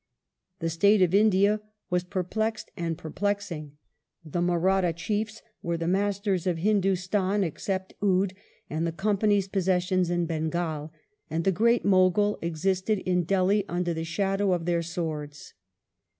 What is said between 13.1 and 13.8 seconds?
Delhi